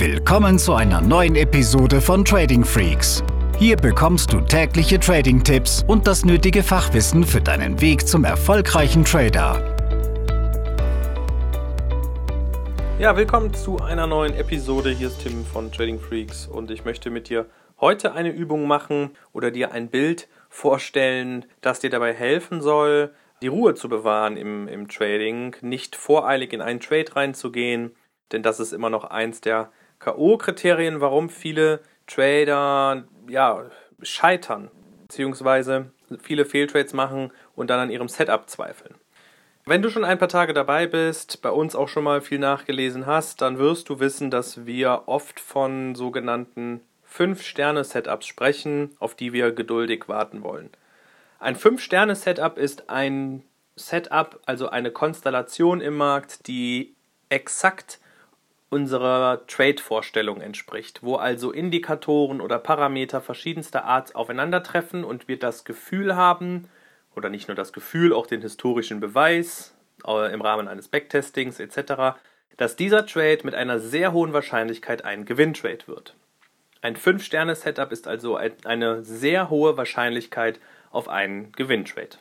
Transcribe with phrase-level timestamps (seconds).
[0.00, 3.22] Willkommen zu einer neuen Episode von Trading Freaks.
[3.58, 9.76] Hier bekommst du tägliche Trading-Tipps und das nötige Fachwissen für deinen Weg zum erfolgreichen Trader.
[12.98, 14.88] Ja, willkommen zu einer neuen Episode.
[14.88, 17.44] Hier ist Tim von Trading Freaks und ich möchte mit dir
[17.78, 23.12] heute eine Übung machen oder dir ein Bild vorstellen, das dir dabei helfen soll,
[23.42, 27.94] die Ruhe zu bewahren im, im Trading, nicht voreilig in einen Trade reinzugehen,
[28.32, 29.70] denn das ist immer noch eins der
[30.00, 33.66] K.O.-Kriterien, warum viele Trader ja,
[34.02, 34.70] scheitern,
[35.02, 38.94] beziehungsweise viele Fehltrades machen und dann an ihrem Setup zweifeln.
[39.66, 43.06] Wenn du schon ein paar Tage dabei bist, bei uns auch schon mal viel nachgelesen
[43.06, 49.52] hast, dann wirst du wissen, dass wir oft von sogenannten 5-Sterne-Setups sprechen, auf die wir
[49.52, 50.70] geduldig warten wollen.
[51.38, 53.44] Ein 5-Sterne-Setup ist ein
[53.76, 56.94] Setup, also eine Konstellation im Markt, die
[57.28, 58.00] exakt
[58.70, 66.16] unserer Trade-Vorstellung entspricht, wo also Indikatoren oder Parameter verschiedenster Art aufeinandertreffen und wir das Gefühl
[66.16, 66.68] haben,
[67.16, 69.74] oder nicht nur das Gefühl, auch den historischen Beweis
[70.06, 72.16] äh, im Rahmen eines Backtestings etc.,
[72.56, 76.14] dass dieser Trade mit einer sehr hohen Wahrscheinlichkeit ein Gewinntrade wird.
[76.82, 82.16] Ein 5-Sterne-Setup ist also eine sehr hohe Wahrscheinlichkeit auf einen Gewinntrade.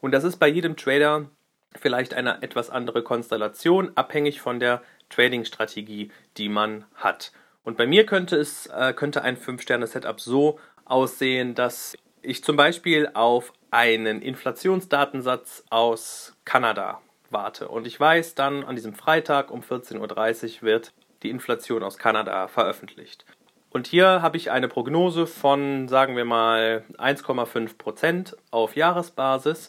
[0.00, 1.26] Und das ist bei jedem Trader
[1.74, 7.32] vielleicht eine etwas andere Konstellation, abhängig von der Trading-Strategie, die man hat.
[7.64, 13.10] Und bei mir könnte es äh, könnte ein 5-Sterne-Setup so aussehen, dass ich zum Beispiel
[13.14, 17.68] auf einen Inflationsdatensatz aus Kanada warte.
[17.68, 20.92] Und ich weiß dann, an diesem Freitag um 14.30 Uhr wird
[21.22, 23.24] die Inflation aus Kanada veröffentlicht.
[23.70, 29.68] Und hier habe ich eine Prognose von, sagen wir mal, 1,5 Prozent auf Jahresbasis.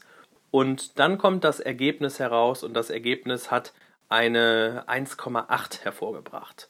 [0.52, 3.74] Und dann kommt das Ergebnis heraus und das Ergebnis hat
[4.10, 6.68] eine 1,8 hervorgebracht.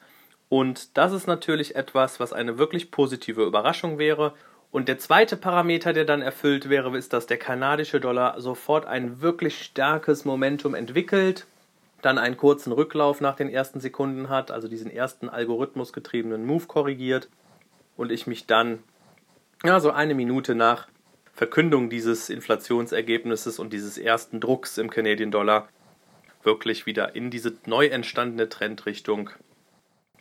[0.49, 4.33] Und das ist natürlich etwas, was eine wirklich positive Überraschung wäre.
[4.71, 9.21] Und der zweite Parameter, der dann erfüllt wäre, ist, dass der kanadische Dollar sofort ein
[9.21, 11.47] wirklich starkes Momentum entwickelt,
[12.02, 17.30] dann einen kurzen Rücklauf nach den ersten Sekunden hat, also diesen ersten algorithmusgetriebenen Move korrigiert
[17.97, 18.80] und ich mich dann
[19.64, 20.87] ja, so eine Minute nach
[21.33, 25.67] Verkündung dieses Inflationsergebnisses und dieses ersten Drucks im Canadian Dollar
[26.44, 29.30] wirklich wieder in diese neu entstandene Trendrichtung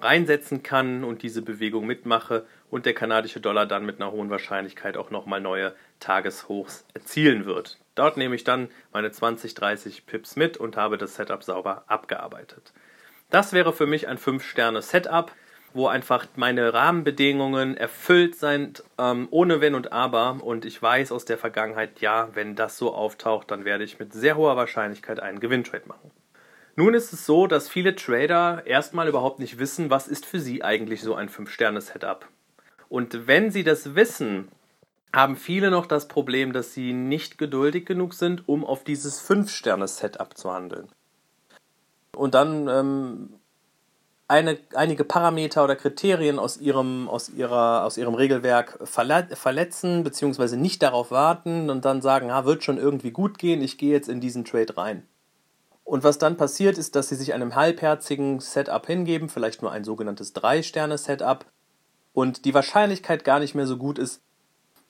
[0.01, 4.97] reinsetzen kann und diese Bewegung mitmache und der kanadische Dollar dann mit einer hohen Wahrscheinlichkeit
[4.97, 7.79] auch nochmal neue Tageshochs erzielen wird.
[7.95, 12.73] Dort nehme ich dann meine 20, 30 Pips mit und habe das Setup sauber abgearbeitet.
[13.31, 15.33] Das wäre für mich ein 5-Sterne-Setup,
[15.75, 20.39] wo einfach meine Rahmenbedingungen erfüllt sind, ähm, ohne Wenn und Aber.
[20.43, 24.13] Und ich weiß aus der Vergangenheit, ja, wenn das so auftaucht, dann werde ich mit
[24.13, 26.11] sehr hoher Wahrscheinlichkeit einen Gewinntrade machen.
[26.77, 30.63] Nun ist es so, dass viele Trader erstmal überhaupt nicht wissen, was ist für sie
[30.63, 32.29] eigentlich so ein 5-Sterne-Setup.
[32.89, 34.49] Und wenn sie das wissen,
[35.13, 40.37] haben viele noch das Problem, dass sie nicht geduldig genug sind, um auf dieses 5-Sterne-Setup
[40.37, 40.89] zu handeln.
[42.15, 43.38] Und dann ähm,
[44.29, 50.83] eine, einige Parameter oder Kriterien aus ihrem, aus ihrer, aus ihrem Regelwerk verletzen, beziehungsweise nicht
[50.83, 54.21] darauf warten und dann sagen, ah, wird schon irgendwie gut gehen, ich gehe jetzt in
[54.21, 55.09] diesen Trade rein.
[55.83, 59.85] Und was dann passiert, ist, dass sie sich einem halbherzigen Setup hingeben, vielleicht nur ein
[59.85, 61.47] sogenanntes 3-Sterne-Setup,
[62.13, 64.21] und die Wahrscheinlichkeit gar nicht mehr so gut ist,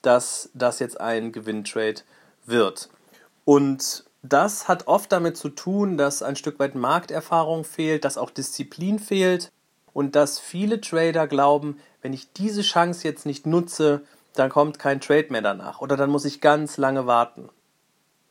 [0.03, 2.03] dass das jetzt ein Gewinntrade
[2.47, 2.88] wird.
[3.44, 8.30] Und das hat oft damit zu tun, dass ein Stück weit Markterfahrung fehlt, dass auch
[8.30, 9.52] Disziplin fehlt
[9.92, 14.02] und dass viele Trader glauben, wenn ich diese Chance jetzt nicht nutze,
[14.34, 17.48] dann kommt kein Trade mehr danach oder dann muss ich ganz lange warten.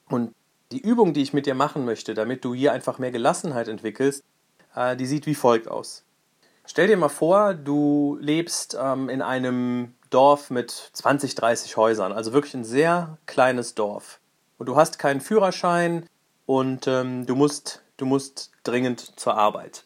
[0.09, 0.33] Und
[0.71, 4.23] die Übung, die ich mit dir machen möchte, damit du hier einfach mehr Gelassenheit entwickelst,
[4.75, 6.03] äh, die sieht wie folgt aus.
[6.65, 12.33] Stell dir mal vor, du lebst ähm, in einem Dorf mit 20, 30 Häusern, also
[12.33, 14.19] wirklich ein sehr kleines Dorf.
[14.57, 16.07] Und du hast keinen Führerschein
[16.45, 19.85] und ähm, du, musst, du musst dringend zur Arbeit.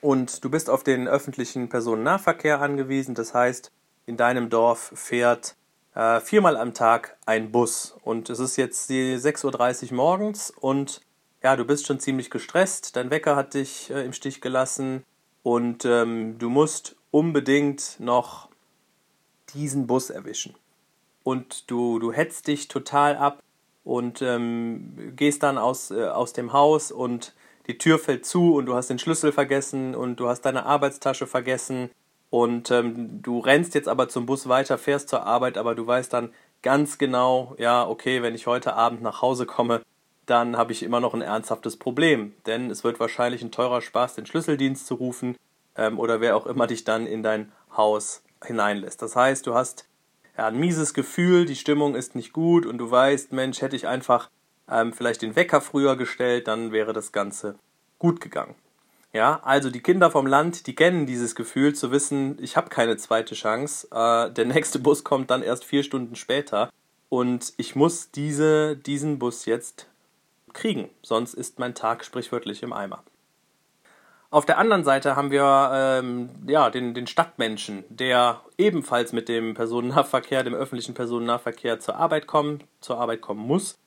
[0.00, 3.72] Und du bist auf den öffentlichen Personennahverkehr angewiesen, das heißt,
[4.06, 5.56] in deinem Dorf fährt
[5.94, 7.96] äh, viermal am Tag ein Bus.
[8.04, 11.00] Und es ist jetzt die 6.30 Uhr morgens und
[11.42, 15.04] ja, du bist schon ziemlich gestresst, dein Wecker hat dich äh, im Stich gelassen
[15.42, 18.48] und ähm, du musst unbedingt noch
[19.54, 20.54] diesen Bus erwischen.
[21.22, 23.42] Und du, du hetzt dich total ab
[23.86, 27.34] und ähm, gehst dann aus, äh, aus dem Haus und
[27.68, 31.28] die Tür fällt zu und du hast den Schlüssel vergessen und du hast deine Arbeitstasche
[31.28, 31.90] vergessen
[32.28, 36.12] und ähm, du rennst jetzt aber zum Bus weiter, fährst zur Arbeit, aber du weißt
[36.12, 39.82] dann ganz genau, ja, okay, wenn ich heute Abend nach Hause komme,
[40.26, 44.16] dann habe ich immer noch ein ernsthaftes Problem, denn es wird wahrscheinlich ein teurer Spaß,
[44.16, 45.36] den Schlüsseldienst zu rufen
[45.76, 49.00] ähm, oder wer auch immer dich dann in dein Haus hineinlässt.
[49.00, 49.86] Das heißt, du hast
[50.36, 53.88] ja, ein mieses Gefühl, die Stimmung ist nicht gut und du weißt, Mensch, hätte ich
[53.88, 54.30] einfach
[54.70, 57.58] ähm, vielleicht den Wecker früher gestellt, dann wäre das Ganze
[57.98, 58.54] gut gegangen.
[59.12, 62.98] Ja, also die Kinder vom Land, die kennen dieses Gefühl zu wissen, ich habe keine
[62.98, 63.88] zweite Chance.
[63.90, 66.70] Äh, der nächste Bus kommt dann erst vier Stunden später
[67.08, 69.86] und ich muss diese, diesen Bus jetzt
[70.52, 73.02] kriegen, sonst ist mein Tag sprichwörtlich im Eimer.
[74.36, 79.54] Auf der anderen Seite haben wir ähm, ja, den, den Stadtmenschen, der ebenfalls mit dem
[79.54, 83.78] Personennahverkehr, dem öffentlichen Personennahverkehr zur Arbeit kommen, zur Arbeit kommen muss.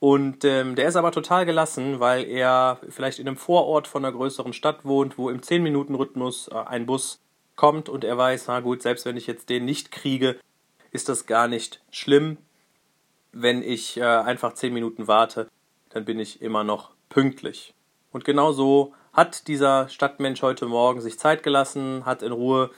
[0.00, 4.16] Und ähm, der ist aber total gelassen, weil er vielleicht in einem Vorort von einer
[4.16, 7.20] größeren Stadt wohnt, wo im 10-Minuten-Rhythmus äh, ein Bus
[7.54, 10.40] kommt und er weiß, na gut, selbst wenn ich jetzt den nicht kriege,
[10.90, 12.38] ist das gar nicht schlimm.
[13.32, 15.48] Wenn ich äh, einfach 10 Minuten warte,
[15.90, 17.74] dann bin ich immer noch pünktlich.
[18.10, 22.70] Und genau so hat dieser Stadtmensch heute Morgen sich Zeit gelassen, hat in Ruhe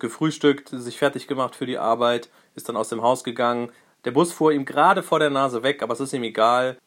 [0.00, 3.70] gefrühstückt, sich fertig gemacht für die Arbeit, ist dann aus dem Haus gegangen.
[4.04, 6.78] Der Bus fuhr ihm gerade vor der Nase weg, aber es ist ihm egal,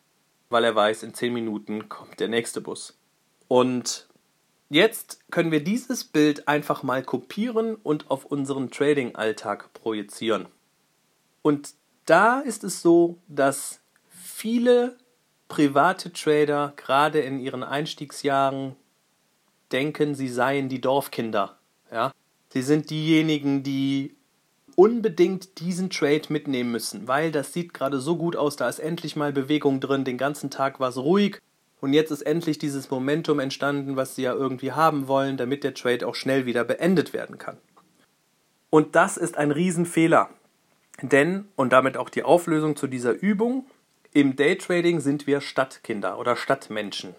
[0.49, 2.99] weil er weiß, in zehn Minuten kommt der nächste Bus.
[3.47, 4.09] Und
[4.67, 10.47] jetzt können wir dieses Bild einfach mal kopieren und auf unseren Trading-Alltag projizieren.
[11.41, 11.75] Und
[12.07, 13.79] da ist es so, dass
[14.09, 14.97] viele
[15.47, 18.75] private Trader gerade in ihren Einstiegsjahren
[19.73, 21.57] denken, sie seien die Dorfkinder.
[21.91, 22.11] Ja?
[22.49, 24.15] Sie sind diejenigen, die
[24.75, 29.15] unbedingt diesen Trade mitnehmen müssen, weil das sieht gerade so gut aus, da ist endlich
[29.15, 31.39] mal Bewegung drin, den ganzen Tag war es ruhig
[31.81, 35.73] und jetzt ist endlich dieses Momentum entstanden, was sie ja irgendwie haben wollen, damit der
[35.73, 37.57] Trade auch schnell wieder beendet werden kann.
[38.69, 40.29] Und das ist ein Riesenfehler.
[41.01, 43.65] Denn, und damit auch die Auflösung zu dieser Übung,
[44.13, 47.15] im Daytrading sind wir Stadtkinder oder Stadtmenschen.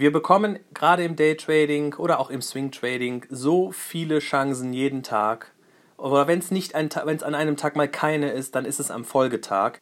[0.00, 5.52] Wir bekommen gerade im Daytrading oder auch im Swing-Trading so viele Chancen jeden Tag.
[5.98, 8.80] Aber wenn es nicht ein, wenn es an einem Tag mal keine ist, dann ist
[8.80, 9.72] es am Folgetag.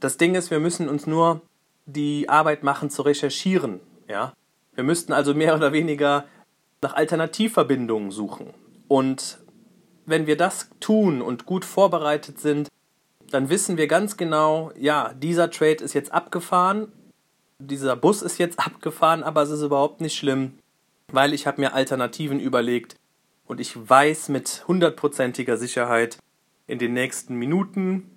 [0.00, 1.40] Das Ding ist, wir müssen uns nur
[1.86, 3.80] die Arbeit machen zu recherchieren.
[4.06, 4.34] Ja,
[4.74, 6.26] wir müssten also mehr oder weniger
[6.82, 8.52] nach Alternativverbindungen suchen.
[8.86, 9.38] Und
[10.04, 12.68] wenn wir das tun und gut vorbereitet sind,
[13.30, 16.92] dann wissen wir ganz genau, ja, dieser Trade ist jetzt abgefahren
[17.58, 20.58] dieser Bus ist jetzt abgefahren, aber es ist überhaupt nicht schlimm,
[21.12, 22.96] weil ich habe mir Alternativen überlegt
[23.46, 26.18] und ich weiß mit hundertprozentiger Sicherheit
[26.66, 28.10] in den nächsten Minuten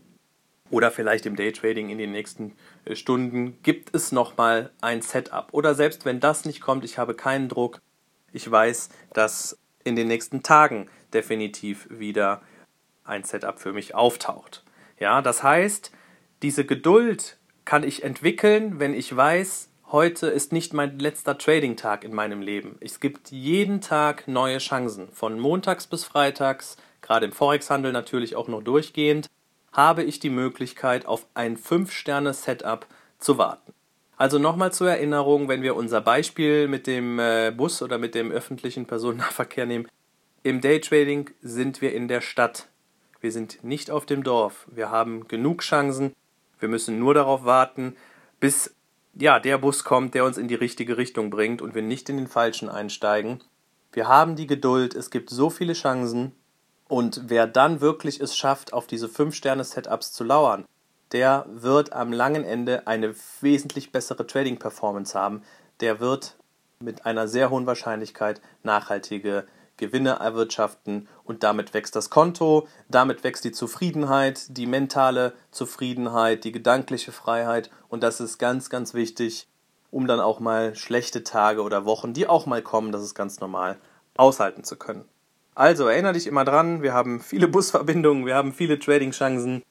[0.70, 2.54] oder vielleicht im Daytrading in den nächsten
[2.86, 5.48] äh, Stunden gibt es nochmal ein Setup.
[5.52, 7.80] Oder selbst wenn das nicht kommt, ich habe keinen Druck.
[8.34, 12.42] Ich weiß, dass in den nächsten Tagen definitiv wieder
[13.06, 14.64] ein Setup für mich auftaucht.
[15.00, 15.92] Ja, das heißt,
[16.42, 17.37] diese Geduld
[17.68, 22.78] kann ich entwickeln, wenn ich weiß, heute ist nicht mein letzter Trading-Tag in meinem Leben.
[22.80, 25.10] Es gibt jeden Tag neue Chancen.
[25.12, 29.28] Von montags bis freitags, gerade im Forex-Handel natürlich auch noch durchgehend,
[29.74, 32.88] habe ich die Möglichkeit, auf ein 5-Sterne-Setup
[33.20, 33.74] zu warten.
[34.16, 38.32] Also nochmal zur Erinnerung, wenn wir unser Beispiel mit dem äh, Bus oder mit dem
[38.32, 39.90] öffentlichen Personennahverkehr nehmen.
[40.42, 42.70] Im Daytrading sind wir in der Stadt.
[43.20, 44.68] Wir sind nicht auf dem Dorf.
[44.72, 46.14] Wir haben genug Chancen,
[46.60, 47.96] wir müssen nur darauf warten,
[48.40, 48.76] bis
[49.14, 52.18] ja, der Bus kommt, der uns in die richtige Richtung bringt und wir nicht in
[52.18, 53.44] den falschen einsteigen.
[53.92, 56.34] Wir haben die Geduld, es gibt so viele Chancen
[56.88, 60.66] und wer dann wirklich es schafft, auf diese 5-Sterne-Setups zu lauern,
[61.12, 65.42] der wird am langen Ende eine wesentlich bessere Trading-Performance haben.
[65.80, 66.38] Der wird
[66.80, 69.48] mit einer sehr hohen Wahrscheinlichkeit nachhaltige
[69.78, 76.52] Gewinne erwirtschaften und damit wächst das Konto, damit wächst die Zufriedenheit, die mentale Zufriedenheit, die
[76.52, 79.48] gedankliche Freiheit und das ist ganz, ganz wichtig,
[79.92, 83.40] um dann auch mal schlechte Tage oder Wochen, die auch mal kommen, das ist ganz
[83.40, 83.78] normal,
[84.16, 85.06] aushalten zu können.
[85.56, 89.64] Also erinnere dich immer dran, wir haben viele Busverbindungen, wir haben viele Trading-Chancen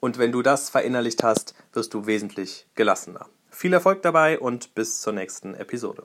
[0.00, 3.26] und wenn du das verinnerlicht hast, wirst du wesentlich gelassener.
[3.50, 6.04] Viel Erfolg dabei und bis zur nächsten Episode.